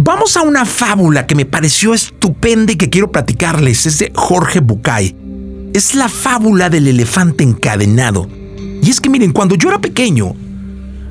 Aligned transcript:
Vamos 0.00 0.36
a 0.36 0.42
una 0.42 0.64
fábula 0.64 1.26
que 1.26 1.34
me 1.34 1.44
pareció 1.44 1.92
estupenda 1.92 2.72
y 2.72 2.76
que 2.76 2.88
quiero 2.88 3.10
platicarles. 3.10 3.84
Es 3.84 3.98
de 3.98 4.12
Jorge 4.14 4.60
Bucay. 4.60 5.16
Es 5.74 5.96
la 5.96 6.08
fábula 6.08 6.70
del 6.70 6.86
elefante 6.86 7.42
encadenado. 7.42 8.28
Y 8.80 8.88
es 8.88 9.00
que 9.00 9.10
miren, 9.10 9.32
cuando 9.32 9.56
yo 9.56 9.70
era 9.70 9.80
pequeño, 9.80 10.36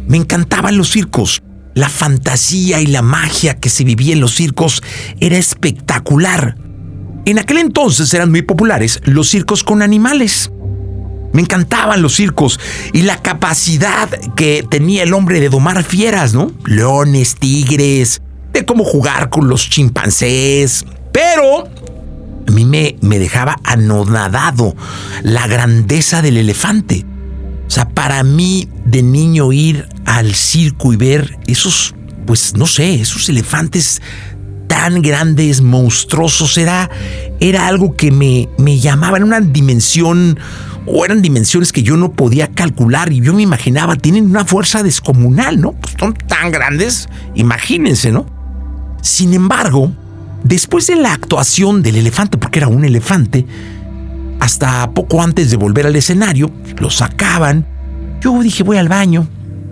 me 0.07 0.15
encantaban 0.15 0.77
los 0.77 0.89
circos. 0.89 1.43
La 1.73 1.89
fantasía 1.89 2.79
y 2.79 2.85
la 2.85 3.01
magia 3.01 3.59
que 3.59 3.67
se 3.67 3.83
vivía 3.83 4.13
en 4.13 4.21
los 4.21 4.35
circos 4.35 4.81
era 5.19 5.37
espectacular. 5.37 6.55
En 7.25 7.39
aquel 7.39 7.57
entonces 7.57 8.13
eran 8.13 8.31
muy 8.31 8.41
populares 8.41 9.01
los 9.03 9.27
circos 9.27 9.65
con 9.65 9.81
animales. 9.81 10.49
Me 11.33 11.41
encantaban 11.41 12.01
los 12.01 12.15
circos 12.15 12.57
y 12.93 13.01
la 13.01 13.21
capacidad 13.21 14.07
que 14.37 14.65
tenía 14.71 15.03
el 15.03 15.13
hombre 15.13 15.41
de 15.41 15.49
domar 15.49 15.83
fieras, 15.83 16.33
¿no? 16.33 16.53
Leones, 16.65 17.35
tigres, 17.35 18.21
de 18.57 18.65
cómo 18.65 18.83
jugar 18.83 19.29
con 19.29 19.47
los 19.47 19.69
chimpancés. 19.69 20.85
Pero 21.11 21.67
a 22.47 22.51
mí 22.51 22.65
me, 22.65 22.95
me 23.01 23.19
dejaba 23.19 23.57
anonadado 23.63 24.75
la 25.23 25.47
grandeza 25.47 26.21
del 26.21 26.37
elefante. 26.37 27.05
O 27.67 27.69
sea, 27.69 27.89
para 27.89 28.23
mí 28.23 28.69
de 28.85 29.03
niño 29.03 29.51
ir 29.51 29.87
al 30.05 30.33
circo 30.33 30.93
y 30.93 30.95
ver 30.95 31.37
esos, 31.47 31.93
pues 32.25 32.55
no 32.55 32.65
sé, 32.65 32.95
esos 32.95 33.27
elefantes 33.29 34.01
tan 34.67 35.01
grandes, 35.01 35.61
monstruosos, 35.61 36.57
era, 36.57 36.89
era 37.39 37.67
algo 37.67 37.95
que 37.95 38.11
me, 38.11 38.49
me 38.57 38.79
llamaba 38.79 39.17
en 39.17 39.23
una 39.23 39.39
dimensión, 39.39 40.39
o 40.85 41.03
eran 41.03 41.21
dimensiones 41.21 41.73
que 41.73 41.83
yo 41.83 41.97
no 41.97 42.13
podía 42.13 42.47
calcular 42.47 43.11
y 43.11 43.21
yo 43.21 43.33
me 43.33 43.41
imaginaba, 43.41 43.95
tienen 43.95 44.25
una 44.25 44.45
fuerza 44.45 44.83
descomunal, 44.83 45.59
¿no? 45.59 45.73
Pues 45.73 45.95
son 45.99 46.13
tan 46.13 46.51
grandes, 46.51 47.09
imagínense, 47.35 48.11
¿no? 48.11 48.36
Sin 49.01 49.33
embargo, 49.33 49.91
después 50.43 50.87
de 50.87 50.95
la 50.95 51.13
actuación 51.13 51.81
del 51.81 51.97
elefante, 51.97 52.37
porque 52.37 52.59
era 52.59 52.67
un 52.67 52.85
elefante, 52.85 53.45
hasta 54.39 54.91
poco 54.91 55.21
antes 55.21 55.49
de 55.49 55.57
volver 55.57 55.87
al 55.87 55.95
escenario, 55.95 56.51
lo 56.77 56.89
sacaban. 56.89 57.65
Yo 58.21 58.39
dije, 58.41 58.63
voy 58.63 58.77
al 58.77 58.89
baño. 58.89 59.27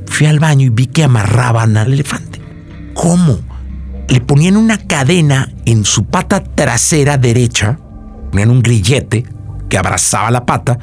Fui 0.07 0.27
al 0.27 0.39
baño 0.39 0.67
y 0.67 0.69
vi 0.69 0.87
que 0.87 1.03
amarraban 1.03 1.77
al 1.77 1.93
elefante. 1.93 2.41
¿Cómo? 2.93 3.39
Le 4.07 4.21
ponían 4.21 4.55
una 4.55 4.77
cadena 4.77 5.51
en 5.65 5.83
su 5.83 6.05
pata 6.05 6.43
trasera 6.43 7.17
derecha, 7.17 7.79
ponían 8.31 8.51
un 8.51 8.61
grillete 8.61 9.25
que 9.67 9.77
abrazaba 9.77 10.29
la 10.31 10.45
pata, 10.45 10.77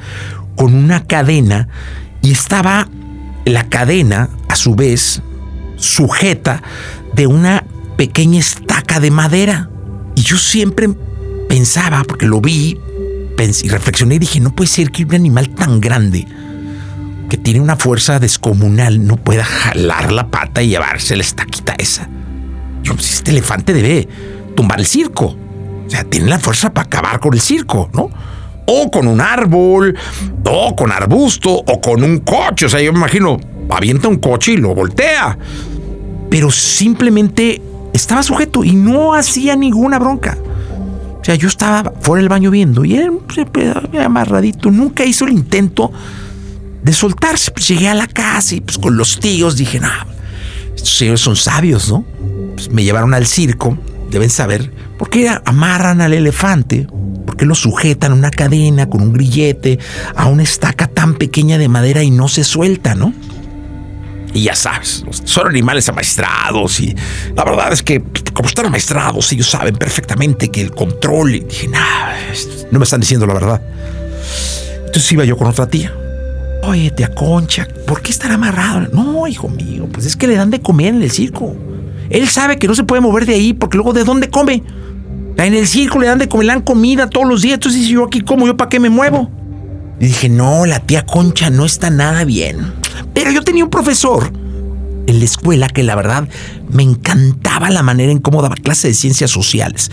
con 0.55 0.73
una 0.73 1.05
cadena 1.05 1.67
y 2.21 2.31
estaba 2.31 2.87
la 3.45 3.69
cadena, 3.69 4.29
a 4.49 4.55
su 4.55 4.75
vez, 4.75 5.21
sujeta 5.77 6.61
de 7.13 7.27
una 7.27 7.63
pequeña 7.95 8.39
estaca 8.39 8.99
de 8.99 9.11
madera. 9.11 9.69
Y 10.15 10.21
yo 10.21 10.37
siempre 10.37 10.89
pensaba, 11.47 12.03
porque 12.03 12.25
lo 12.25 12.41
vi, 12.41 12.77
y 13.61 13.67
reflexioné 13.67 14.15
y 14.15 14.19
dije, 14.19 14.39
no 14.39 14.55
puede 14.55 14.69
ser 14.69 14.91
que 14.91 15.03
un 15.03 15.13
animal 15.13 15.49
tan 15.49 15.81
grande, 15.81 16.25
que 17.29 17.37
tiene 17.37 17.59
una 17.59 17.75
fuerza 17.75 18.19
descomunal, 18.19 19.05
no 19.05 19.17
pueda 19.17 19.43
jalar 19.43 20.11
la 20.11 20.27
pata 20.29 20.61
y 20.61 20.69
llevarse 20.69 21.15
la 21.15 21.23
estaquita 21.23 21.75
esa. 21.77 22.07
Yo, 22.83 22.93
pues 22.93 23.13
este 23.13 23.31
elefante 23.31 23.73
debe 23.73 24.07
tumbar 24.55 24.79
el 24.79 24.85
circo. 24.85 25.35
O 25.85 25.89
sea, 25.89 26.03
tiene 26.03 26.29
la 26.29 26.39
fuerza 26.39 26.73
para 26.73 26.85
acabar 26.85 27.19
con 27.19 27.33
el 27.33 27.41
circo, 27.41 27.89
¿no? 27.93 28.09
O 28.65 28.89
con 28.89 29.07
un 29.07 29.19
árbol, 29.19 29.97
o 30.45 30.75
con 30.75 30.91
arbusto, 30.91 31.51
o 31.51 31.81
con 31.81 32.03
un 32.03 32.19
coche. 32.19 32.67
O 32.67 32.69
sea, 32.69 32.81
yo 32.81 32.93
me 32.93 32.99
imagino, 32.99 33.39
avienta 33.69 34.07
un 34.07 34.17
coche 34.17 34.53
y 34.53 34.57
lo 34.57 34.73
voltea. 34.73 35.37
Pero 36.29 36.49
simplemente 36.49 37.61
estaba 37.93 38.23
sujeto 38.23 38.63
y 38.63 38.73
no 38.73 39.13
hacía 39.13 39.55
ninguna 39.55 39.99
bronca. 39.99 40.37
O 41.21 41.25
sea, 41.25 41.35
yo 41.35 41.47
estaba 41.47 41.93
fuera 42.01 42.19
del 42.21 42.27
baño 42.27 42.51
viendo 42.51 42.83
y 42.83 42.95
él 42.95 43.19
se 43.33 43.99
amarradito. 43.99 44.69
Nunca 44.71 45.05
hizo 45.05 45.25
el 45.25 45.31
intento 45.31 45.91
de 46.81 46.91
soltarse. 46.91 47.51
Pues 47.51 47.67
llegué 47.67 47.87
a 47.87 47.93
la 47.93 48.07
casa 48.07 48.55
y 48.55 48.61
pues 48.61 48.77
con 48.77 48.97
los 48.97 49.19
tíos 49.19 49.55
dije, 49.55 49.79
no, 49.79 49.87
estos 50.75 50.97
señores 50.97 51.21
son 51.21 51.37
sabios, 51.37 51.89
¿no? 51.89 52.03
Pues 52.55 52.69
me 52.71 52.83
llevaron 52.83 53.13
al 53.13 53.25
circo, 53.25 53.77
deben 54.11 54.29
saber 54.29 54.71
por 54.97 55.09
qué 55.09 55.29
amarran 55.45 56.01
al 56.01 56.13
elefante, 56.13 56.87
por 57.25 57.37
qué 57.37 57.45
lo 57.45 57.55
sujetan 57.55 58.11
a 58.11 58.15
una 58.15 58.31
cadena 58.31 58.89
con 58.89 59.01
un 59.01 59.13
grillete, 59.13 59.79
a 60.15 60.27
una 60.27 60.43
estaca 60.43 60.87
tan 60.87 61.15
pequeña 61.15 61.57
de 61.57 61.69
madera 61.69 62.03
y 62.03 62.11
no 62.11 62.27
se 62.27 62.43
suelta, 62.43 62.95
¿no? 62.95 63.13
Y 64.33 64.43
ya 64.43 64.55
sabes, 64.55 65.05
son 65.25 65.47
animales 65.47 65.87
amaestrados 65.89 66.79
y 66.79 66.95
la 67.35 67.43
verdad 67.43 67.71
es 67.71 67.83
que 67.83 68.03
como 68.33 68.49
están 68.49 68.65
amaestrados, 68.65 69.31
ellos 69.31 69.47
saben 69.47 69.75
perfectamente 69.75 70.49
que 70.49 70.61
el 70.61 70.71
control... 70.71 71.35
Y 71.35 71.39
dije, 71.41 71.67
nah, 71.67 72.13
no 72.71 72.79
me 72.79 72.83
están 72.83 72.99
diciendo 72.99 73.27
la 73.27 73.35
verdad. 73.35 73.61
Entonces 74.85 75.11
iba 75.11 75.23
yo 75.23 75.37
con 75.37 75.47
otra 75.47 75.67
tía. 75.67 75.93
Oye, 76.63 76.89
tía 76.91 77.13
Concha, 77.13 77.67
¿por 77.85 78.01
qué 78.01 78.11
estará 78.11 78.35
amarrado? 78.35 78.87
No, 78.91 79.27
hijo 79.27 79.49
mío, 79.49 79.87
pues 79.91 80.05
es 80.05 80.15
que 80.15 80.27
le 80.27 80.35
dan 80.35 80.49
de 80.49 80.61
comer 80.61 80.95
en 80.95 81.03
el 81.03 81.11
circo. 81.11 81.55
Él 82.09 82.27
sabe 82.27 82.57
que 82.57 82.67
no 82.67 82.75
se 82.75 82.83
puede 82.83 83.01
mover 83.01 83.25
de 83.25 83.33
ahí 83.33 83.53
porque 83.53 83.77
luego 83.77 83.93
¿de 83.93 84.03
dónde 84.03 84.29
come? 84.29 84.63
En 85.37 85.53
el 85.53 85.67
circo 85.67 85.99
le 85.99 86.07
dan 86.07 86.19
de 86.19 86.27
comer, 86.27 86.47
le 86.47 86.53
dan 86.53 86.61
comida 86.61 87.09
todos 87.09 87.27
los 87.27 87.41
días. 87.41 87.55
Entonces, 87.55 87.81
si 87.81 87.89
yo 87.89 88.05
aquí 88.05 88.21
como, 88.21 88.45
¿yo 88.47 88.55
para 88.55 88.69
qué 88.69 88.79
me 88.79 88.89
muevo? 88.89 89.29
Y 89.99 90.05
dije, 90.05 90.29
no, 90.29 90.65
la 90.65 90.79
tía 90.79 91.05
Concha 91.05 91.49
no 91.49 91.65
está 91.65 91.89
nada 91.89 92.23
bien. 92.23 92.73
Yo 93.33 93.41
tenía 93.41 93.63
un 93.63 93.71
profesor 93.71 94.31
en 95.07 95.17
la 95.17 95.25
escuela 95.25 95.67
que 95.67 95.81
la 95.81 95.95
verdad 95.95 96.29
me 96.71 96.83
encantaba 96.83 97.71
la 97.71 97.81
manera 97.81 98.11
en 98.11 98.19
cómo 98.19 98.43
daba 98.43 98.53
clase 98.55 98.89
de 98.89 98.93
ciencias 98.93 99.31
sociales. 99.31 99.89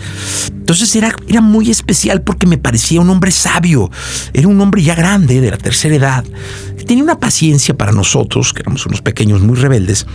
Entonces 0.51 0.95
era, 0.95 1.15
era 1.27 1.41
muy 1.41 1.71
especial 1.71 2.21
porque 2.21 2.45
me 2.45 2.59
parecía 2.59 3.01
un 3.01 3.09
hombre 3.09 3.31
sabio, 3.31 3.89
era 4.33 4.47
un 4.47 4.61
hombre 4.61 4.83
ya 4.83 4.93
grande, 4.93 5.41
de 5.41 5.49
la 5.49 5.57
tercera 5.57 5.95
edad, 5.95 6.23
tenía 6.85 7.03
una 7.03 7.19
paciencia 7.19 7.75
para 7.75 7.91
nosotros, 7.91 8.53
que 8.53 8.61
éramos 8.61 8.85
unos 8.85 9.01
pequeños 9.01 9.41
muy 9.41 9.55
rebeldes. 9.55 10.05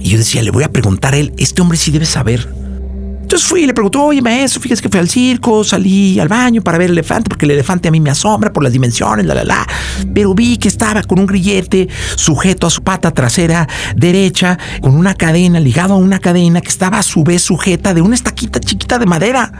Y 0.00 0.10
yo 0.10 0.18
decía, 0.18 0.40
le 0.40 0.52
voy 0.52 0.62
a 0.62 0.70
preguntar 0.70 1.14
a 1.14 1.16
él, 1.16 1.32
este 1.38 1.60
hombre 1.60 1.76
sí 1.76 1.90
debe 1.90 2.06
saber 2.06 2.48
entonces 3.34 3.50
fui 3.50 3.62
y 3.62 3.66
le 3.66 3.74
preguntó, 3.74 4.04
oye 4.04 4.22
maestro, 4.22 4.60
fíjese 4.60 4.80
que 4.80 4.88
fui 4.88 5.00
al 5.00 5.08
circo, 5.08 5.64
salí 5.64 6.20
al 6.20 6.28
baño 6.28 6.62
para 6.62 6.78
ver 6.78 6.86
el 6.86 6.92
elefante, 6.92 7.28
porque 7.28 7.46
el 7.46 7.50
elefante 7.50 7.88
a 7.88 7.90
mí 7.90 7.98
me 7.98 8.10
asombra 8.10 8.52
por 8.52 8.62
las 8.62 8.72
dimensiones, 8.72 9.26
la, 9.26 9.34
la, 9.34 9.42
la. 9.42 9.66
Pero 10.14 10.34
vi 10.34 10.56
que 10.56 10.68
estaba 10.68 11.02
con 11.02 11.18
un 11.18 11.26
grillete 11.26 11.88
sujeto 12.14 12.68
a 12.68 12.70
su 12.70 12.84
pata 12.84 13.10
trasera 13.10 13.66
derecha, 13.96 14.56
con 14.80 14.94
una 14.94 15.14
cadena, 15.14 15.58
ligado 15.58 15.94
a 15.94 15.96
una 15.96 16.20
cadena 16.20 16.60
que 16.60 16.68
estaba 16.68 16.98
a 16.98 17.02
su 17.02 17.24
vez 17.24 17.42
sujeta 17.42 17.92
de 17.92 18.02
una 18.02 18.14
estaquita 18.14 18.60
chiquita 18.60 19.00
de 19.00 19.06
madera 19.06 19.50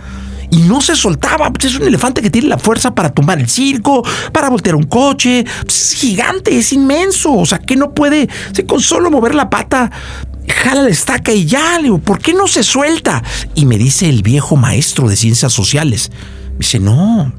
y 0.51 0.59
no 0.59 0.81
se 0.81 0.95
soltaba. 0.95 1.51
Pues 1.51 1.65
es 1.65 1.75
un 1.75 1.89
elefante 1.89 2.23
que 2.23 2.31
tiene 2.31 2.47
la 2.47 2.59
fuerza 2.59 2.95
para 2.95 3.13
tumbar 3.13 3.41
el 3.41 3.49
circo, 3.49 4.07
para 4.33 4.51
voltear 4.51 4.77
un 4.77 4.85
coche. 4.85 5.45
Pues 5.63 5.93
es 5.95 5.99
gigante, 5.99 6.57
es 6.57 6.73
inmenso. 6.73 7.33
O 7.33 7.45
sea, 7.45 7.59
que 7.59 7.75
no 7.75 7.93
puede, 7.93 8.29
con 8.69 8.81
solo 8.81 9.11
mover 9.11 9.35
la 9.35 9.51
pata, 9.51 9.91
jala 10.55 10.83
la 10.83 10.89
estaca 10.89 11.33
y 11.33 11.45
ya, 11.45 11.77
le 11.77 11.85
digo, 11.85 11.99
¿por 11.99 12.19
qué 12.19 12.33
no 12.33 12.47
se 12.47 12.63
suelta? 12.63 13.23
Y 13.55 13.67
me 13.67 13.77
dice 13.77 14.09
el 14.09 14.23
viejo 14.23 14.57
maestro 14.57 15.09
de 15.09 15.17
ciencias 15.17 15.53
sociales, 15.53 16.11
me 16.53 16.59
dice, 16.59 16.79
no, 16.79 17.33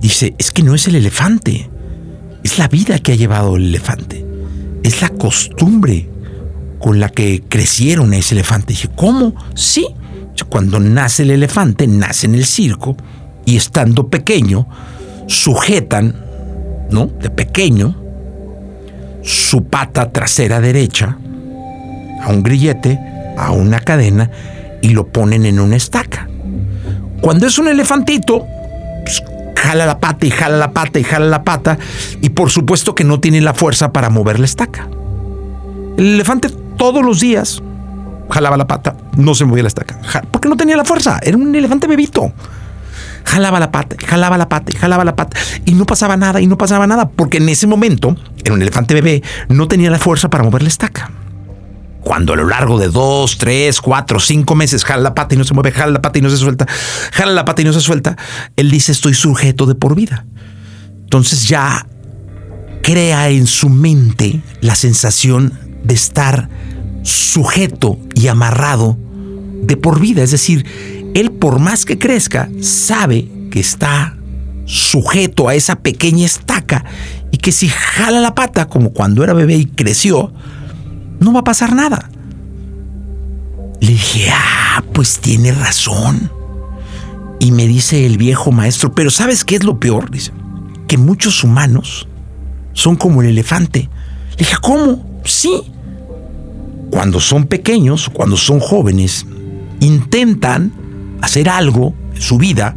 dice, 0.00 0.34
es 0.38 0.50
que 0.50 0.62
no 0.62 0.74
es 0.74 0.88
el 0.88 0.96
elefante, 0.96 1.70
es 2.42 2.58
la 2.58 2.68
vida 2.68 2.98
que 2.98 3.12
ha 3.12 3.16
llevado 3.16 3.56
el 3.56 3.68
elefante, 3.68 4.24
es 4.82 5.00
la 5.02 5.10
costumbre 5.10 6.08
con 6.78 7.00
la 7.00 7.08
que 7.08 7.42
crecieron 7.48 8.12
ese 8.14 8.34
elefante. 8.34 8.72
dije, 8.72 8.90
¿cómo? 8.94 9.34
Sí, 9.54 9.86
cuando 10.48 10.80
nace 10.80 11.22
el 11.22 11.30
elefante, 11.30 11.86
nace 11.86 12.26
en 12.26 12.34
el 12.34 12.44
circo 12.44 12.96
y 13.46 13.56
estando 13.56 14.08
pequeño, 14.08 14.66
sujetan, 15.26 16.14
¿no? 16.90 17.06
De 17.06 17.30
pequeño, 17.30 17.96
su 19.22 19.64
pata 19.64 20.12
trasera 20.12 20.60
derecha 20.60 21.18
a 22.24 22.30
un 22.30 22.42
grillete, 22.42 22.98
a 23.36 23.52
una 23.52 23.80
cadena 23.80 24.30
y 24.80 24.90
lo 24.90 25.06
ponen 25.06 25.44
en 25.46 25.60
una 25.60 25.76
estaca. 25.76 26.28
Cuando 27.20 27.46
es 27.46 27.58
un 27.58 27.68
elefantito, 27.68 28.46
pues, 29.04 29.22
jala 29.56 29.86
la 29.86 29.98
pata 29.98 30.26
y 30.26 30.30
jala 30.30 30.56
la 30.56 30.72
pata 30.72 30.98
y 30.98 31.04
jala 31.04 31.26
la 31.26 31.42
pata 31.42 31.78
y 32.20 32.30
por 32.30 32.50
supuesto 32.50 32.94
que 32.94 33.04
no 33.04 33.20
tiene 33.20 33.40
la 33.40 33.54
fuerza 33.54 33.92
para 33.92 34.10
mover 34.10 34.38
la 34.38 34.46
estaca. 34.46 34.88
El 35.96 36.14
elefante 36.14 36.48
todos 36.76 37.04
los 37.04 37.20
días 37.20 37.62
jalaba 38.30 38.56
la 38.56 38.66
pata, 38.66 38.96
no 39.16 39.34
se 39.34 39.44
movía 39.44 39.62
la 39.62 39.68
estaca, 39.68 39.98
porque 40.30 40.48
no 40.48 40.56
tenía 40.56 40.76
la 40.76 40.84
fuerza, 40.84 41.20
era 41.22 41.36
un 41.36 41.54
elefante 41.54 41.86
bebito. 41.86 42.32
Jalaba 43.24 43.58
la 43.58 43.72
pata, 43.72 43.96
jalaba 44.06 44.36
la 44.36 44.50
pata, 44.50 44.70
jalaba 44.78 45.04
la 45.04 45.16
pata 45.16 45.38
y 45.64 45.72
no 45.72 45.86
pasaba 45.86 46.16
nada 46.16 46.42
y 46.42 46.46
no 46.46 46.58
pasaba 46.58 46.86
nada 46.86 47.08
porque 47.08 47.38
en 47.38 47.48
ese 47.48 47.66
momento 47.66 48.16
era 48.44 48.52
un 48.52 48.60
elefante 48.60 48.92
bebé, 48.92 49.22
no 49.48 49.66
tenía 49.66 49.90
la 49.90 49.98
fuerza 49.98 50.28
para 50.28 50.44
mover 50.44 50.62
la 50.62 50.68
estaca 50.68 51.10
cuando 52.14 52.34
a 52.34 52.36
lo 52.36 52.46
largo 52.46 52.78
de 52.78 52.90
dos, 52.90 53.38
tres, 53.38 53.80
cuatro, 53.80 54.20
cinco 54.20 54.54
meses 54.54 54.84
jala 54.84 55.02
la 55.02 55.14
pata 55.14 55.34
y 55.34 55.36
no 55.36 55.42
se 55.42 55.52
mueve, 55.52 55.72
jala 55.72 55.94
la 55.94 56.00
pata 56.00 56.20
y 56.20 56.22
no 56.22 56.30
se 56.30 56.36
suelta, 56.36 56.64
jala 57.10 57.32
la 57.32 57.44
pata 57.44 57.62
y 57.62 57.64
no 57.64 57.72
se 57.72 57.80
suelta, 57.80 58.16
él 58.54 58.70
dice 58.70 58.92
estoy 58.92 59.14
sujeto 59.14 59.66
de 59.66 59.74
por 59.74 59.96
vida. 59.96 60.24
Entonces 61.02 61.48
ya 61.48 61.88
crea 62.84 63.30
en 63.30 63.48
su 63.48 63.68
mente 63.68 64.40
la 64.60 64.76
sensación 64.76 65.54
de 65.82 65.94
estar 65.94 66.48
sujeto 67.02 67.98
y 68.14 68.28
amarrado 68.28 68.96
de 69.64 69.76
por 69.76 69.98
vida. 69.98 70.22
Es 70.22 70.30
decir, 70.30 70.64
él 71.16 71.32
por 71.32 71.58
más 71.58 71.84
que 71.84 71.98
crezca, 71.98 72.48
sabe 72.60 73.28
que 73.50 73.58
está 73.58 74.16
sujeto 74.66 75.48
a 75.48 75.56
esa 75.56 75.80
pequeña 75.80 76.26
estaca 76.26 76.84
y 77.32 77.38
que 77.38 77.50
si 77.50 77.68
jala 77.68 78.20
la 78.20 78.36
pata 78.36 78.68
como 78.68 78.92
cuando 78.92 79.24
era 79.24 79.32
bebé 79.32 79.56
y 79.56 79.66
creció, 79.66 80.32
no 81.24 81.32
va 81.32 81.40
a 81.40 81.44
pasar 81.44 81.74
nada. 81.74 82.10
Le 83.80 83.88
dije, 83.88 84.30
ah, 84.30 84.82
pues 84.92 85.18
tiene 85.18 85.52
razón. 85.52 86.30
Y 87.40 87.50
me 87.50 87.66
dice 87.66 88.06
el 88.06 88.16
viejo 88.16 88.52
maestro, 88.52 88.94
pero 88.94 89.10
¿sabes 89.10 89.44
qué 89.44 89.56
es 89.56 89.64
lo 89.64 89.80
peor? 89.80 90.10
Dice, 90.10 90.32
que 90.86 90.96
muchos 90.96 91.42
humanos 91.42 92.08
son 92.72 92.96
como 92.96 93.22
el 93.22 93.28
elefante. 93.28 93.88
Le 94.32 94.36
dije, 94.38 94.56
¿cómo? 94.62 95.20
Sí. 95.24 95.62
Cuando 96.90 97.20
son 97.20 97.46
pequeños, 97.46 98.08
cuando 98.08 98.36
son 98.36 98.60
jóvenes, 98.60 99.26
intentan 99.80 100.72
hacer 101.20 101.48
algo 101.48 101.94
en 102.14 102.20
su 102.22 102.38
vida, 102.38 102.76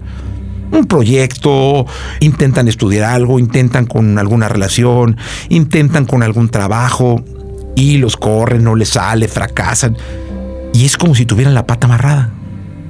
un 0.72 0.86
proyecto, 0.86 1.86
intentan 2.20 2.68
estudiar 2.68 3.04
algo, 3.04 3.40
intentan 3.40 3.86
con 3.86 4.18
alguna 4.18 4.50
relación, 4.50 5.18
intentan 5.50 6.06
con 6.06 6.24
algún 6.24 6.50
trabajo 6.50 7.24
y 7.78 7.98
los 7.98 8.18
corren, 8.18 8.64
no 8.64 8.76
les 8.76 8.90
sale, 8.90 9.28
fracasan. 9.28 9.96
Y 10.74 10.84
es 10.86 10.98
como 10.98 11.14
si 11.14 11.28
tuvieran 11.28 11.54
la 11.54 11.68
pata 11.68 11.86
amarrada. 11.86 12.32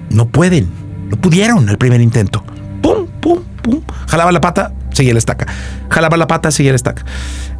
No 0.09 0.29
pueden, 0.29 0.69
no 1.09 1.17
pudieron 1.17 1.67
al 1.67 1.77
primer 1.77 1.99
intento. 1.99 2.41
Pum, 2.81 3.05
pum, 3.19 3.39
pum. 3.61 3.81
Jalaba 4.07 4.31
la 4.31 4.39
pata, 4.39 4.71
seguía 4.93 5.11
la 5.11 5.19
estaca. 5.19 5.45
Jalaba 5.89 6.15
la 6.15 6.25
pata, 6.25 6.51
seguía 6.51 6.71
la 6.71 6.77
estaca. 6.77 7.03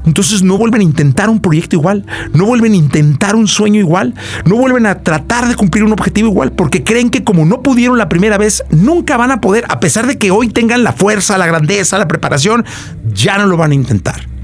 Entonces 0.05 0.41
no 0.41 0.57
vuelven 0.57 0.79
a 0.79 0.83
intentar 0.85 1.29
un 1.29 1.41
proyecto 1.41 1.75
igual, 1.75 2.05
no 2.31 2.45
vuelven 2.45 2.71
a 2.71 2.77
intentar 2.77 3.35
un 3.35 3.49
sueño 3.49 3.81
igual, 3.81 4.13
no 4.45 4.55
vuelven 4.55 4.85
a 4.85 5.03
tratar 5.03 5.49
de 5.49 5.55
cumplir 5.55 5.83
un 5.83 5.91
objetivo 5.91 6.29
igual, 6.29 6.53
porque 6.53 6.85
creen 6.85 7.09
que 7.09 7.25
como 7.25 7.45
no 7.45 7.61
pudieron 7.61 7.97
la 7.97 8.07
primera 8.07 8.37
vez, 8.37 8.63
nunca 8.69 9.17
van 9.17 9.31
a 9.31 9.41
poder, 9.41 9.65
a 9.67 9.81
pesar 9.81 10.07
de 10.07 10.17
que 10.17 10.31
hoy 10.31 10.47
tengan 10.47 10.85
la 10.85 10.93
fuerza, 10.93 11.37
la 11.37 11.45
grandeza, 11.45 11.97
la 11.97 12.07
preparación, 12.07 12.63
ya 13.13 13.37
no 13.37 13.47
lo 13.47 13.57
van 13.57 13.71
a 13.71 13.75
intentar. 13.75 14.36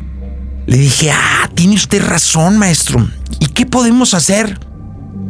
Le 0.65 0.77
dije, 0.77 1.12
ah, 1.12 1.50
tiene 1.54 1.75
usted 1.75 2.04
razón, 2.04 2.57
maestro. 2.57 3.07
¿Y 3.39 3.48
qué 3.48 3.65
podemos 3.65 4.13
hacer? 4.13 4.60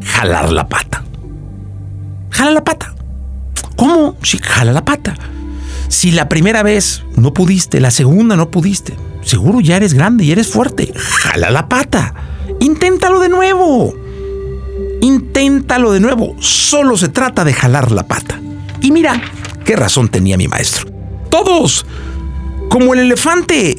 Jalar 0.03 0.51
la 0.51 0.67
pata. 0.67 1.03
Jala 2.29 2.51
la 2.51 2.63
pata. 2.63 2.93
¿Cómo? 3.75 4.15
Sí, 4.23 4.39
jala 4.41 4.71
la 4.71 4.85
pata. 4.85 5.15
Si 5.87 6.11
la 6.11 6.29
primera 6.29 6.63
vez 6.63 7.03
no 7.15 7.33
pudiste, 7.33 7.79
la 7.79 7.91
segunda 7.91 8.35
no 8.35 8.49
pudiste, 8.49 8.95
seguro 9.21 9.61
ya 9.61 9.77
eres 9.77 9.93
grande 9.93 10.25
y 10.25 10.31
eres 10.31 10.47
fuerte. 10.47 10.91
Jala 10.95 11.51
la 11.51 11.69
pata. 11.69 12.13
Inténtalo 12.59 13.19
de 13.19 13.29
nuevo. 13.29 13.93
Inténtalo 15.01 15.91
de 15.91 15.99
nuevo. 15.99 16.35
Solo 16.39 16.97
se 16.97 17.09
trata 17.09 17.43
de 17.43 17.53
jalar 17.53 17.91
la 17.91 18.07
pata. 18.07 18.39
Y 18.81 18.91
mira, 18.91 19.21
qué 19.65 19.75
razón 19.75 20.09
tenía 20.09 20.37
mi 20.37 20.47
maestro. 20.47 20.89
Todos, 21.29 21.85
como 22.69 22.93
el 22.93 23.01
elefante, 23.01 23.72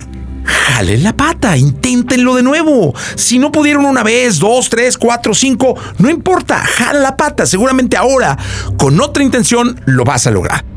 jale 0.44 0.98
la 0.98 1.16
pata, 1.16 1.56
inténtenlo 1.56 2.34
de 2.34 2.42
nuevo. 2.42 2.94
Si 3.14 3.38
no 3.38 3.52
pudieron 3.52 3.84
una 3.84 4.02
vez, 4.02 4.38
dos, 4.38 4.68
tres, 4.68 4.98
cuatro, 4.98 5.34
cinco, 5.34 5.76
no 5.98 6.10
importa, 6.10 6.58
jala 6.58 7.00
la 7.00 7.16
pata. 7.16 7.46
Seguramente 7.46 7.96
ahora, 7.96 8.36
con 8.76 9.00
otra 9.00 9.22
intención, 9.22 9.80
lo 9.86 10.04
vas 10.04 10.26
a 10.26 10.30
lograr. 10.30 10.73